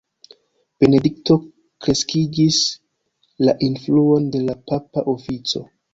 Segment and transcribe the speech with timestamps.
[0.83, 1.35] Benedikto
[1.87, 2.61] kreskigis
[3.49, 5.63] la influon de la papa ofico.